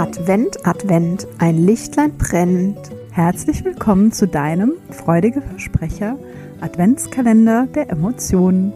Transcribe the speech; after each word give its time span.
Advent, 0.00 0.66
Advent, 0.66 1.26
ein 1.36 1.58
Lichtlein 1.66 2.16
brennt. 2.16 2.78
Herzlich 3.10 3.66
willkommen 3.66 4.12
zu 4.12 4.26
deinem 4.26 4.72
freudige 4.88 5.42
Versprecher 5.42 6.18
Adventskalender 6.62 7.66
der 7.66 7.90
Emotionen 7.90 8.72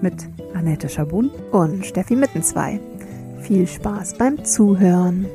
mit 0.00 0.28
Annette 0.54 0.88
Schabun 0.88 1.32
und 1.50 1.84
Steffi 1.84 2.14
Mittenzwei. 2.14 2.78
Viel 3.40 3.66
Spaß 3.66 4.18
beim 4.18 4.44
Zuhören. 4.44 5.26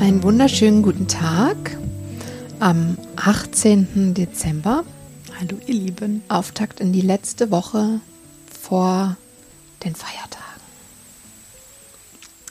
Einen 0.00 0.20
wunderschönen 0.24 0.82
guten 0.82 1.06
Tag 1.06 1.77
am 2.60 2.98
18. 3.16 4.14
Dezember. 4.14 4.84
Hallo 5.38 5.58
ihr 5.66 5.74
Lieben. 5.74 6.22
Auftakt 6.28 6.80
in 6.80 6.92
die 6.92 7.00
letzte 7.00 7.50
Woche 7.50 8.00
vor 8.60 9.16
den 9.84 9.94
Feiertagen. 9.94 10.44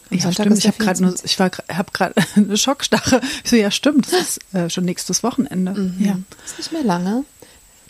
Am 0.10 0.18
ja, 0.18 0.24
Sonntag 0.24 0.46
stimmt. 0.46 0.58
Ich 0.60 0.68
habe 0.68 0.78
gerade 0.78 1.16
ich 1.24 1.40
war, 1.40 1.52
habe 1.70 1.92
gerade 1.92 2.14
eine 2.36 2.58
Schockstarre. 2.58 3.22
Ich 3.44 3.50
so, 3.50 3.56
ja, 3.56 3.72
stimmt. 3.72 4.12
Das 4.12 4.38
ist 4.38 4.54
äh, 4.54 4.70
schon 4.70 4.86
nächstes 4.86 5.24
Wochenende. 5.24 5.74
Mhm. 5.74 6.06
Ja. 6.06 6.18
Ist 6.46 6.58
nicht 6.58 6.72
mehr 6.72 6.84
lange. 6.84 7.26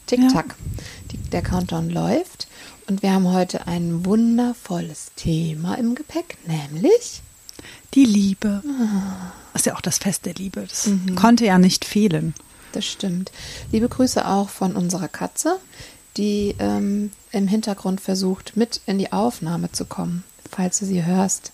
Tick-Tack. 0.08 0.56
Ja. 0.58 1.20
Der 1.32 1.42
Countdown 1.44 1.90
läuft. 1.90 2.48
Und 2.88 3.04
wir 3.04 3.12
haben 3.12 3.32
heute 3.32 3.68
ein 3.68 4.06
wundervolles 4.06 5.12
Thema 5.16 5.76
im 5.76 5.94
Gepäck, 5.94 6.38
nämlich 6.48 7.22
die 7.94 8.06
Liebe. 8.06 8.62
Das 9.54 9.62
ist 9.62 9.66
ja 9.66 9.76
auch 9.76 9.82
das 9.82 9.98
Fest 9.98 10.26
der 10.26 10.34
Liebe. 10.34 10.66
Das 10.68 10.88
mhm. 10.88 11.16
konnte 11.16 11.46
ja 11.46 11.58
nicht 11.58 11.86
fehlen. 11.86 12.34
Das 12.72 12.86
stimmt. 12.86 13.32
Liebe 13.72 13.90
Grüße 13.90 14.28
auch 14.28 14.50
von 14.50 14.76
unserer 14.76 15.08
Katze, 15.08 15.60
die 16.18 16.56
ähm, 16.60 17.12
im 17.32 17.48
Hintergrund 17.48 18.02
versucht, 18.02 18.58
mit 18.58 18.82
in 18.86 18.98
die 18.98 19.12
Aufnahme 19.12 19.72
zu 19.72 19.86
kommen, 19.86 20.24
falls 20.52 20.80
du 20.80 20.86
sie 20.86 21.06
hörst. 21.06 21.52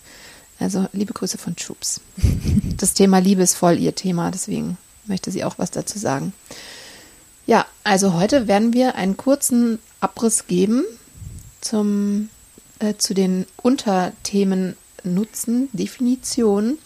Also 0.58 0.86
liebe 0.92 1.12
Grüße 1.12 1.38
von 1.38 1.56
Troops. 1.56 2.00
Das 2.76 2.92
Thema 2.92 3.18
Liebe 3.18 3.42
ist 3.42 3.54
voll 3.54 3.78
ihr 3.78 3.94
Thema, 3.94 4.30
deswegen 4.30 4.76
möchte 5.06 5.30
sie 5.30 5.44
auch 5.44 5.58
was 5.58 5.70
dazu 5.70 5.98
sagen. 5.98 6.32
Ja, 7.46 7.66
also 7.82 8.14
heute 8.14 8.48
werden 8.48 8.72
wir 8.72 8.96
einen 8.96 9.16
kurzen 9.16 9.78
Abriss 10.00 10.46
geben 10.46 10.84
zum, 11.60 12.28
äh, 12.78 12.94
zu 12.98 13.14
den 13.14 13.46
Unterthemen 13.56 14.76
Nutzen, 15.04 15.68
Definition. 15.72 16.78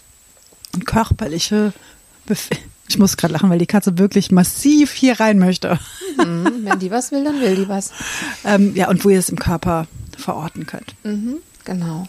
Und 0.74 0.86
körperliche 0.86 1.72
Bef 2.26 2.50
Ich 2.88 2.98
muss 2.98 3.16
gerade 3.16 3.32
lachen, 3.34 3.50
weil 3.50 3.58
die 3.58 3.66
Katze 3.66 3.98
wirklich 3.98 4.30
massiv 4.30 4.92
hier 4.92 5.20
rein 5.20 5.38
möchte. 5.38 5.78
Mhm, 6.16 6.64
wenn 6.64 6.78
die 6.78 6.90
was 6.90 7.12
will, 7.12 7.24
dann 7.24 7.40
will 7.40 7.56
die 7.56 7.68
was. 7.68 7.92
ähm, 8.44 8.74
ja, 8.74 8.88
und 8.88 9.04
wo 9.04 9.10
ihr 9.10 9.18
es 9.18 9.28
im 9.28 9.38
Körper 9.38 9.86
verorten 10.16 10.66
könnt. 10.66 10.94
Mhm, 11.04 11.38
genau. 11.64 12.06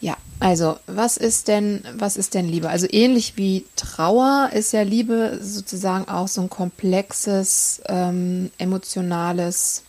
Ja, 0.00 0.16
also 0.40 0.78
was 0.88 1.16
ist 1.16 1.46
denn, 1.46 1.84
was 1.96 2.16
ist 2.16 2.34
denn 2.34 2.48
Liebe? 2.48 2.68
Also 2.68 2.88
ähnlich 2.90 3.36
wie 3.36 3.64
Trauer 3.76 4.50
ist 4.52 4.72
ja 4.72 4.82
Liebe 4.82 5.38
sozusagen 5.40 6.08
auch 6.08 6.26
so 6.26 6.40
ein 6.40 6.50
komplexes, 6.50 7.80
ähm, 7.86 8.50
emotionales 8.58 9.84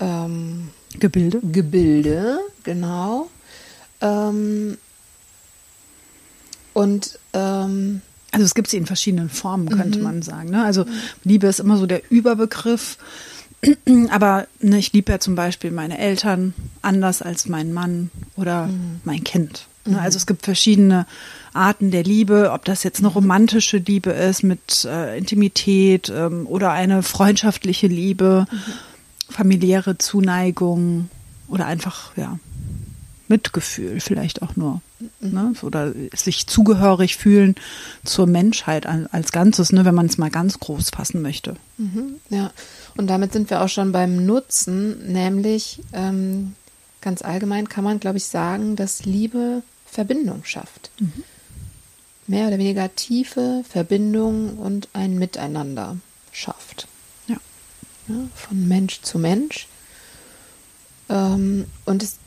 ähm, 0.00 0.70
Gebilde. 0.98 1.40
Gebilde, 1.42 2.40
genau. 2.64 3.28
Ähm, 4.00 4.78
und 6.72 7.18
ähm, 7.32 8.02
also 8.32 8.44
es 8.44 8.54
gibt 8.54 8.68
sie 8.68 8.76
in 8.76 8.86
verschiedenen 8.86 9.28
Formen, 9.28 9.68
könnte 9.68 9.98
mhm. 9.98 10.04
man 10.04 10.22
sagen. 10.22 10.50
Ne? 10.50 10.64
Also 10.64 10.86
Liebe 11.24 11.46
ist 11.46 11.60
immer 11.60 11.76
so 11.76 11.86
der 11.86 12.02
Überbegriff. 12.10 12.96
Aber 14.10 14.46
ne, 14.60 14.78
ich 14.78 14.92
liebe 14.92 15.12
ja 15.12 15.18
zum 15.18 15.34
Beispiel 15.34 15.70
meine 15.70 15.98
Eltern 15.98 16.54
anders 16.80 17.22
als 17.22 17.48
meinen 17.48 17.72
Mann 17.72 18.10
oder 18.36 18.68
mhm. 18.68 19.00
mein 19.04 19.24
Kind. 19.24 19.66
Ne? 19.84 19.94
Mhm. 19.94 19.98
Also 19.98 20.16
es 20.16 20.26
gibt 20.26 20.44
verschiedene 20.44 21.06
Arten 21.52 21.90
der 21.90 22.04
Liebe, 22.04 22.52
ob 22.52 22.64
das 22.64 22.84
jetzt 22.84 23.00
eine 23.00 23.08
romantische 23.08 23.78
Liebe 23.78 24.10
ist 24.10 24.42
mit 24.44 24.84
äh, 24.84 25.18
Intimität 25.18 26.10
ähm, 26.14 26.46
oder 26.46 26.70
eine 26.70 27.02
freundschaftliche 27.02 27.88
Liebe, 27.88 28.46
mhm. 28.50 29.32
familiäre 29.32 29.98
Zuneigung 29.98 31.10
oder 31.48 31.66
einfach 31.66 32.16
ja 32.16 32.38
Mitgefühl 33.30 34.00
vielleicht 34.00 34.42
auch 34.42 34.56
nur. 34.56 34.82
Mhm. 34.98 35.30
Ne? 35.32 35.52
Oder 35.62 35.94
sich 36.14 36.46
zugehörig 36.46 37.16
fühlen 37.16 37.54
zur 38.04 38.26
Menschheit 38.26 38.86
als 38.86 39.32
Ganzes, 39.32 39.72
ne? 39.72 39.84
wenn 39.84 39.94
man 39.94 40.06
es 40.06 40.18
mal 40.18 40.30
ganz 40.30 40.58
groß 40.58 40.90
fassen 40.90 41.22
möchte. 41.22 41.56
Mhm. 41.78 42.16
Ja, 42.28 42.52
und 42.96 43.06
damit 43.06 43.32
sind 43.32 43.48
wir 43.48 43.62
auch 43.62 43.68
schon 43.68 43.92
beim 43.92 44.26
Nutzen, 44.26 45.12
nämlich 45.12 45.80
ähm, 45.92 46.54
ganz 47.00 47.22
allgemein 47.22 47.68
kann 47.68 47.84
man, 47.84 48.00
glaube 48.00 48.18
ich, 48.18 48.24
sagen, 48.24 48.76
dass 48.76 49.04
Liebe 49.04 49.62
Verbindung 49.86 50.44
schafft. 50.44 50.90
Mhm. 51.00 51.24
Mehr 52.26 52.48
oder 52.48 52.58
weniger 52.58 52.94
tiefe 52.94 53.64
Verbindung 53.68 54.58
und 54.58 54.88
ein 54.92 55.18
Miteinander 55.18 55.96
schafft. 56.32 56.88
Ja. 57.26 57.36
ja 58.08 58.14
von 58.34 58.68
Mensch 58.68 59.00
zu 59.02 59.18
Mensch. 59.18 59.66
Ähm, 61.08 61.66
und 61.86 62.02
es 62.02 62.18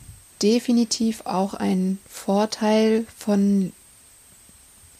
definitiv 0.44 1.22
auch 1.24 1.54
ein 1.54 1.98
Vorteil 2.06 3.06
von 3.16 3.72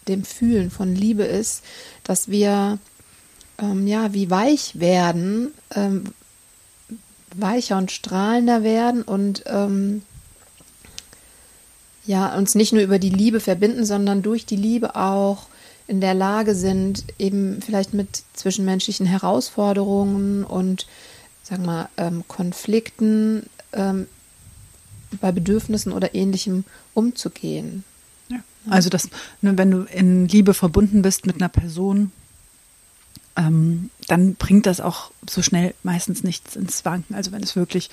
dem 0.07 0.23
Fühlen 0.23 0.71
von 0.71 0.95
Liebe 0.95 1.23
ist, 1.23 1.63
dass 2.03 2.29
wir 2.29 2.79
ähm, 3.59 3.85
ja 3.85 4.11
wie 4.13 4.31
weich 4.31 4.79
werden, 4.79 5.53
ähm, 5.75 6.05
weicher 7.35 7.77
und 7.77 7.91
strahlender 7.91 8.63
werden 8.63 9.03
und 9.03 9.43
ähm, 9.45 10.01
ja 12.07 12.35
uns 12.35 12.55
nicht 12.55 12.73
nur 12.73 12.81
über 12.81 12.97
die 12.97 13.09
Liebe 13.09 13.39
verbinden, 13.39 13.85
sondern 13.85 14.23
durch 14.23 14.47
die 14.47 14.55
Liebe 14.55 14.95
auch 14.95 15.45
in 15.87 16.01
der 16.01 16.15
Lage 16.15 16.55
sind, 16.55 17.03
eben 17.19 17.61
vielleicht 17.61 17.93
mit 17.93 18.23
zwischenmenschlichen 18.33 19.05
Herausforderungen 19.05 20.43
und 20.43 20.87
sagen 21.43 21.65
wir 21.65 21.89
ähm, 21.97 22.23
Konflikten 22.27 23.47
ähm, 23.73 24.07
bei 25.15 25.31
Bedürfnissen 25.31 25.91
oder 25.91 26.15
ähnlichem 26.15 26.63
umzugehen. 26.93 27.83
Ja. 28.29 28.37
Also 28.69 28.89
das, 28.89 29.09
ne, 29.41 29.57
wenn 29.57 29.71
du 29.71 29.83
in 29.83 30.27
Liebe 30.27 30.53
verbunden 30.53 31.01
bist 31.01 31.25
mit 31.25 31.37
einer 31.37 31.49
Person, 31.49 32.11
ähm, 33.35 33.89
dann 34.07 34.35
bringt 34.35 34.65
das 34.65 34.79
auch 34.79 35.11
so 35.29 35.41
schnell 35.41 35.73
meistens 35.83 36.23
nichts 36.23 36.55
ins 36.55 36.85
Wanken. 36.85 37.15
Also 37.15 37.31
wenn 37.31 37.43
es 37.43 37.55
wirklich 37.55 37.89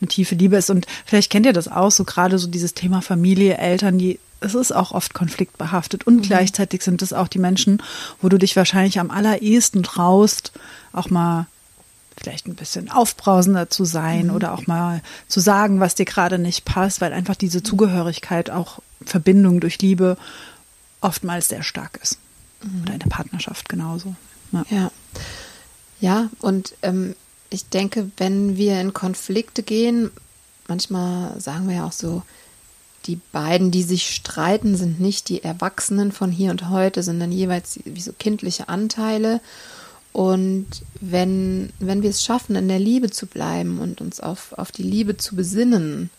eine 0.00 0.08
tiefe 0.08 0.34
Liebe 0.34 0.56
ist. 0.56 0.70
Und 0.70 0.86
vielleicht 1.06 1.30
kennt 1.30 1.46
ihr 1.46 1.52
das 1.52 1.68
auch, 1.68 1.90
so 1.90 2.04
gerade 2.04 2.38
so 2.38 2.48
dieses 2.48 2.74
Thema 2.74 3.00
Familie, 3.00 3.58
Eltern, 3.58 3.98
die 3.98 4.18
es 4.40 4.54
ist 4.54 4.72
auch 4.72 4.92
oft 4.92 5.12
konfliktbehaftet 5.12 6.06
und 6.06 6.16
mhm. 6.16 6.22
gleichzeitig 6.22 6.82
sind 6.82 7.02
es 7.02 7.12
auch 7.12 7.28
die 7.28 7.38
Menschen, 7.38 7.82
wo 8.20 8.30
du 8.30 8.38
dich 8.38 8.56
wahrscheinlich 8.56 8.98
am 8.98 9.10
allerersten 9.10 9.82
traust, 9.82 10.52
auch 10.92 11.10
mal 11.10 11.46
vielleicht 12.20 12.46
ein 12.46 12.54
bisschen 12.54 12.90
aufbrausender 12.90 13.70
zu 13.70 13.84
sein 13.84 14.26
mhm. 14.26 14.34
oder 14.34 14.52
auch 14.52 14.66
mal 14.66 15.02
zu 15.28 15.40
sagen, 15.40 15.80
was 15.80 15.94
dir 15.94 16.04
gerade 16.04 16.38
nicht 16.38 16.64
passt, 16.64 17.00
weil 17.00 17.12
einfach 17.12 17.36
diese 17.36 17.62
Zugehörigkeit, 17.62 18.50
auch 18.50 18.80
Verbindung 19.04 19.60
durch 19.60 19.80
Liebe 19.80 20.16
oftmals 21.00 21.48
sehr 21.48 21.62
stark 21.62 21.98
ist. 22.02 22.18
Mhm. 22.62 22.82
Oder 22.82 22.92
in 22.94 22.98
der 22.98 23.08
Partnerschaft 23.08 23.68
genauso. 23.68 24.14
Ja, 24.52 24.64
ja. 24.70 24.90
ja 26.00 26.30
und 26.40 26.74
ähm, 26.82 27.16
ich 27.48 27.68
denke, 27.68 28.10
wenn 28.16 28.56
wir 28.56 28.80
in 28.80 28.92
Konflikte 28.92 29.62
gehen, 29.62 30.10
manchmal 30.68 31.40
sagen 31.40 31.68
wir 31.68 31.76
ja 31.76 31.86
auch 31.86 31.92
so, 31.92 32.22
die 33.06 33.18
beiden, 33.32 33.70
die 33.70 33.82
sich 33.82 34.14
streiten, 34.14 34.76
sind 34.76 35.00
nicht 35.00 35.28
die 35.30 35.42
Erwachsenen 35.42 36.12
von 36.12 36.30
hier 36.30 36.50
und 36.50 36.68
heute, 36.68 37.02
sondern 37.02 37.32
jeweils 37.32 37.80
wie 37.84 38.00
so 38.00 38.12
kindliche 38.12 38.68
Anteile. 38.68 39.40
Und 40.12 40.66
wenn, 41.00 41.70
wenn 41.78 42.02
wir 42.02 42.10
es 42.10 42.24
schaffen, 42.24 42.56
in 42.56 42.68
der 42.68 42.80
Liebe 42.80 43.10
zu 43.10 43.26
bleiben 43.26 43.78
und 43.78 44.00
uns 44.00 44.20
auf, 44.20 44.52
auf 44.54 44.72
die 44.72 44.82
Liebe 44.82 45.16
zu 45.16 45.36
besinnen, 45.36 46.10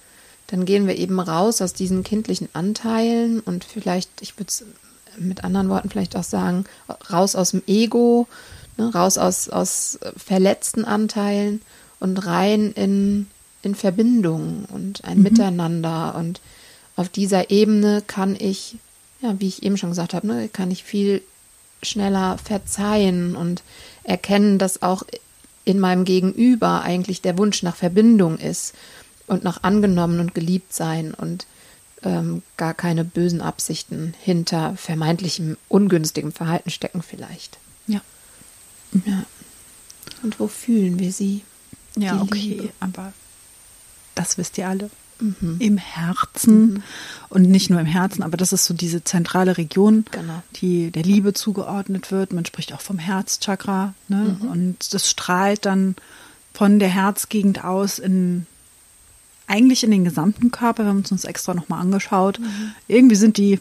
dann 0.47 0.65
gehen 0.65 0.87
wir 0.87 0.97
eben 0.97 1.19
raus 1.19 1.61
aus 1.61 1.73
diesen 1.73 2.03
kindlichen 2.03 2.49
Anteilen 2.53 3.39
und 3.39 3.63
vielleicht, 3.63 4.09
ich 4.21 4.37
würde 4.37 4.49
es 4.49 4.65
mit 5.17 5.43
anderen 5.43 5.69
Worten 5.69 5.89
vielleicht 5.89 6.15
auch 6.15 6.23
sagen, 6.23 6.65
raus 7.11 7.35
aus 7.35 7.51
dem 7.51 7.63
Ego, 7.67 8.27
ne, 8.77 8.93
raus 8.93 9.17
aus, 9.17 9.49
aus 9.49 9.99
verletzten 10.15 10.85
Anteilen 10.85 11.61
und 11.99 12.17
rein 12.25 12.71
in, 12.73 13.27
in 13.61 13.75
Verbindung 13.75 14.65
und 14.71 15.03
ein 15.05 15.17
mhm. 15.17 15.23
Miteinander. 15.23 16.15
Und 16.15 16.41
auf 16.95 17.09
dieser 17.09 17.49
Ebene 17.49 18.03
kann 18.05 18.35
ich, 18.37 18.77
ja, 19.21 19.39
wie 19.39 19.47
ich 19.47 19.63
eben 19.63 19.77
schon 19.77 19.89
gesagt 19.89 20.13
habe, 20.13 20.27
ne, 20.27 20.49
kann 20.49 20.71
ich 20.71 20.83
viel 20.83 21.21
schneller 21.83 22.37
verzeihen 22.37 23.35
und 23.35 23.63
erkennen, 24.03 24.57
dass 24.57 24.81
auch 24.81 25.03
in 25.65 25.79
meinem 25.79 26.05
Gegenüber 26.05 26.81
eigentlich 26.81 27.21
der 27.21 27.37
Wunsch 27.37 27.63
nach 27.63 27.75
Verbindung 27.75 28.37
ist 28.37 28.73
und 29.27 29.43
nach 29.43 29.63
angenommen 29.63 30.19
und 30.19 30.33
geliebt 30.33 30.73
sein 30.73 31.13
und 31.13 31.45
ähm, 32.03 32.41
gar 32.57 32.73
keine 32.73 33.05
bösen 33.05 33.41
Absichten 33.41 34.15
hinter 34.19 34.75
vermeintlichem 34.75 35.57
ungünstigem 35.69 36.31
Verhalten 36.31 36.71
stecken 36.71 37.01
vielleicht. 37.03 37.57
Ja. 37.87 38.01
Ja. 39.05 39.23
Und 40.23 40.39
wo 40.39 40.47
fühlen 40.47 40.99
wir 40.99 41.11
sie? 41.11 41.43
Ja, 41.95 42.15
Die 42.15 42.21
okay, 42.21 42.39
Liebe. 42.39 42.69
aber 42.79 43.13
das 44.15 44.37
wisst 44.37 44.57
ihr 44.57 44.67
alle. 44.67 44.89
Mhm. 45.21 45.57
Im 45.59 45.77
Herzen 45.77 46.83
und 47.29 47.43
nicht 47.43 47.69
nur 47.69 47.79
im 47.79 47.85
Herzen, 47.85 48.23
aber 48.23 48.37
das 48.37 48.51
ist 48.53 48.65
so 48.65 48.73
diese 48.73 49.03
zentrale 49.03 49.57
Region, 49.57 50.05
Genau. 50.11 50.41
die 50.57 50.91
der 50.91 51.03
Liebe 51.03 51.33
zugeordnet 51.33 52.11
wird. 52.11 52.33
Man 52.33 52.45
spricht 52.45 52.73
auch 52.73 52.81
vom 52.81 52.97
Herzchakra 52.99 53.93
ne? 54.07 54.37
Mhm. 54.41 54.47
und 54.49 54.93
das 54.93 55.09
strahlt 55.09 55.65
dann 55.65 55.95
von 56.53 56.79
der 56.79 56.89
Herzgegend 56.89 57.63
aus 57.63 57.99
in 57.99 58.45
eigentlich 59.47 59.83
in 59.83 59.91
den 59.91 60.05
gesamten 60.05 60.51
Körper. 60.51 60.83
Wir 60.83 60.89
haben 60.89 61.01
es 61.03 61.11
uns 61.11 61.25
extra 61.25 61.53
nochmal 61.53 61.81
angeschaut. 61.81 62.39
Mhm. 62.39 62.71
Irgendwie 62.87 63.15
sind 63.15 63.37
die 63.37 63.59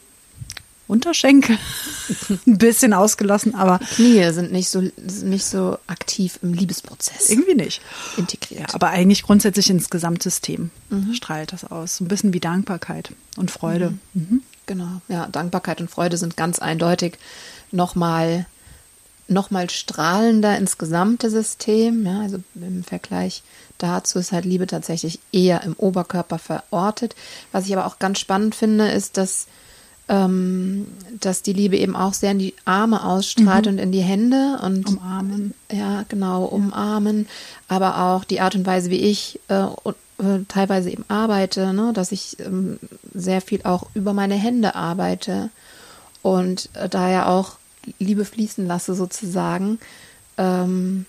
Unterschenkel 0.91 1.57
ein 2.47 2.59
bisschen 2.59 2.93
ausgelassen, 2.93 3.55
aber 3.55 3.79
Knie 3.95 4.31
sind 4.33 4.53
nicht 4.53 4.69
so, 4.69 4.83
nicht 5.23 5.45
so 5.45 5.79
aktiv 5.87 6.39
im 6.43 6.53
Liebesprozess 6.53 7.31
irgendwie 7.31 7.55
nicht. 7.55 7.81
integriert. 8.17 8.69
Ja, 8.71 8.75
aber 8.75 8.89
eigentlich 8.91 9.23
grundsätzlich 9.23 9.71
ins 9.71 9.89
Gesamtsystem 9.91 10.71
Mhm. 10.91 11.15
strahlt 11.15 11.53
das 11.53 11.65
aus. 11.65 11.97
So 11.97 12.05
ein 12.05 12.09
bisschen 12.09 12.33
wie 12.33 12.41
Dankbarkeit 12.41 13.13
und 13.37 13.51
Freude. 13.51 13.95
Mhm. 14.15 14.43
Genau, 14.67 15.01
ja, 15.09 15.27
Dankbarkeit 15.29 15.81
und 15.81 15.91
Freude 15.91 16.17
sind 16.17 16.37
ganz 16.37 16.59
eindeutig 16.59 17.17
nochmal 17.71 18.47
noch 19.29 19.53
mal 19.53 19.71
strahlender 19.71 20.59
ins 20.59 20.77
gesamte 20.77 21.31
System. 21.31 22.05
Ja, 22.05 22.21
also 22.23 22.39
im 22.57 22.83
Vergleich 22.83 23.45
dazu 23.79 24.19
ist 24.19 24.33
halt 24.33 24.45
Liebe 24.45 24.67
tatsächlich 24.67 25.21
eher 25.31 25.63
im 25.63 25.75
Oberkörper 25.75 26.39
verortet. 26.41 27.15
Was 27.53 27.67
ich 27.67 27.73
aber 27.73 27.87
auch 27.87 28.01
ganz 28.01 28.19
spannend 28.19 28.57
finde, 28.57 28.89
ist, 28.91 29.17
dass, 29.17 29.47
ähm, 30.11 30.87
dass 31.21 31.43
die 31.43 31.53
Liebe 31.53 31.77
eben 31.79 31.95
auch 31.95 32.15
sehr 32.15 32.33
in 32.33 32.41
die 32.41 32.55
Arme 32.65 33.05
ausstrahlt 33.05 33.69
und 33.69 33.79
in 33.79 33.93
die 33.93 34.01
Hände 34.03 34.59
und 34.62 34.89
Umarmen. 34.89 35.55
ja, 35.71 36.05
genau, 36.09 36.45
umarmen, 36.47 37.29
aber 37.69 38.03
auch 38.03 38.25
die 38.25 38.41
Art 38.41 38.57
und 38.57 38.67
Weise, 38.67 38.91
wie 38.91 38.97
ich 38.99 39.39
äh, 39.49 39.62
äh, 39.65 40.45
teilweise 40.49 40.91
eben 40.91 41.05
arbeite, 41.09 41.73
ne, 41.73 41.93
dass 41.95 42.11
ich 42.11 42.37
ähm, 42.41 42.81
sehr 43.15 43.41
viel 43.41 43.62
auch 43.62 43.85
über 43.95 44.12
meine 44.12 44.35
Hände 44.35 44.75
arbeite 44.75 45.51
und 46.23 46.69
äh, 46.75 46.89
da 46.89 47.09
ja 47.09 47.27
auch 47.27 47.59
Liebe 48.01 48.25
fließen 48.25 48.67
lasse 48.67 48.95
sozusagen. 48.95 49.79
Ähm, 50.39 51.07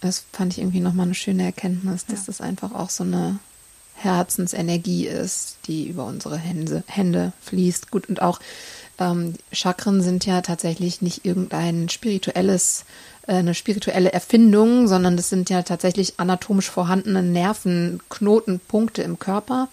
das 0.00 0.24
fand 0.32 0.54
ich 0.54 0.58
irgendwie 0.60 0.80
nochmal 0.80 1.04
eine 1.06 1.14
schöne 1.14 1.44
Erkenntnis, 1.44 2.06
dass 2.06 2.20
Ja. 2.20 2.24
das 2.28 2.40
einfach 2.40 2.72
auch 2.72 2.88
so 2.88 3.04
eine 3.04 3.38
Herzensenergie 4.02 5.06
ist, 5.06 5.58
die 5.66 5.86
über 5.88 6.04
unsere 6.06 6.36
Hände, 6.36 6.82
Hände 6.86 7.32
fließt. 7.42 7.90
Gut, 7.90 8.08
und 8.08 8.22
auch 8.22 8.40
ähm, 8.98 9.34
Chakren 9.52 10.02
sind 10.02 10.26
ja 10.26 10.40
tatsächlich 10.40 11.02
nicht 11.02 11.24
irgendein 11.24 11.88
spirituelles, 11.88 12.84
äh, 13.26 13.34
eine 13.34 13.54
spirituelle 13.54 14.12
Erfindung, 14.12 14.88
sondern 14.88 15.16
das 15.16 15.28
sind 15.28 15.50
ja 15.50 15.62
tatsächlich 15.62 16.14
anatomisch 16.18 16.70
vorhandene 16.70 17.22
Nervenknotenpunkte 17.22 19.02
im 19.02 19.18
Körper. 19.18 19.68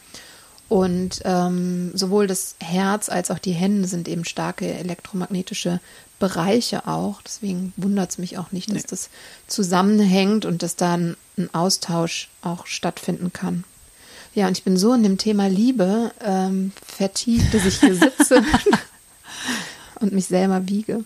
Und 0.70 1.22
ähm, 1.24 1.92
sowohl 1.94 2.28
das 2.28 2.56
Herz 2.62 3.08
als 3.08 3.32
auch 3.32 3.40
die 3.40 3.54
Hände 3.54 3.88
sind 3.88 4.10
eben 4.10 4.26
starke 4.26 4.74
elektromagnetische 4.74 5.80
Bereiche 6.20 6.88
auch. 6.88 7.22
Deswegen 7.22 7.72
wundert 7.78 8.10
es 8.10 8.18
mich 8.18 8.38
auch 8.38 8.52
nicht, 8.52 8.70
dass 8.70 8.84
Nee. 8.84 8.90
das 8.90 9.10
zusammenhängt 9.48 10.44
und 10.46 10.64
dass 10.64 10.76
da 10.76 10.96
ein, 10.96 11.16
ein 11.38 11.54
Austausch 11.54 12.30
auch 12.42 12.66
stattfinden 12.66 13.32
kann. 13.32 13.64
Ja, 14.34 14.48
und 14.48 14.58
ich 14.58 14.64
bin 14.64 14.78
so 14.78 14.94
in 14.94 15.04
dem 15.04 15.18
Thema 15.18 15.48
Liebe 15.48 16.12
ähm, 16.24 16.72
vertieft, 16.86 17.54
dass 17.54 17.66
ich 17.66 17.80
hier 17.80 17.96
sitze 17.96 18.44
und 20.00 20.14
mich 20.14 20.28
selber 20.28 20.68
wiege. 20.68 21.04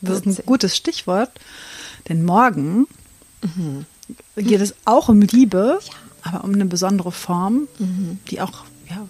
Das 0.00 0.18
ist 0.18 0.26
ein 0.26 0.46
gutes 0.46 0.76
Stichwort, 0.76 1.30
denn 2.08 2.24
morgen 2.24 2.86
geht 4.36 4.60
es 4.60 4.74
auch 4.84 5.08
um 5.08 5.20
Liebe, 5.20 5.78
aber 6.22 6.44
um 6.44 6.54
eine 6.54 6.66
besondere 6.66 7.12
Form, 7.12 7.68
die 8.30 8.40
auch 8.40 8.64
ja, 8.88 9.06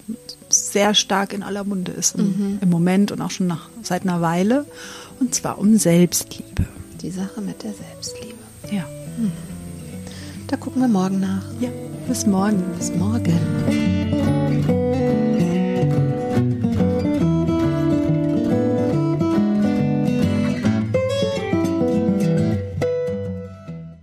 sehr 0.48 0.94
stark 0.94 1.32
in 1.32 1.42
aller 1.42 1.64
Munde 1.64 1.92
ist 1.92 2.14
im, 2.16 2.58
im 2.60 2.70
Moment 2.70 3.10
und 3.10 3.20
auch 3.20 3.30
schon 3.30 3.46
nach, 3.46 3.68
seit 3.82 4.02
einer 4.02 4.20
Weile, 4.20 4.66
und 5.20 5.34
zwar 5.34 5.58
um 5.58 5.76
Selbstliebe. 5.76 6.66
Die 7.00 7.10
Sache 7.10 7.40
mit 7.40 7.62
der 7.62 7.72
Selbstliebe. 7.72 8.34
Ja, 8.70 8.86
Da 10.52 10.58
gucken 10.58 10.82
wir 10.82 10.88
morgen 10.88 11.18
nach. 11.18 11.42
ja 11.60 11.70
bis 12.06 12.26
morgen. 12.26 12.62
Bis 12.76 12.94
morgen. 12.94 13.91